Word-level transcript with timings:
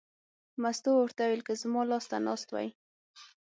مستو 0.61 0.91
ورته 0.97 1.21
وویل: 1.23 1.41
که 1.47 1.53
زما 1.61 1.81
لاس 1.91 2.05
ته 2.11 2.17
ناست 2.27 2.47
وای. 2.51 2.67